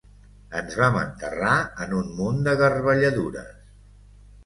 Ens 0.61 0.77
vam 0.79 0.97
enterrar 1.01 1.53
en 1.87 1.95
un 2.01 2.11
munt 2.17 2.43
de 2.51 2.59
garbelladures 2.65 3.57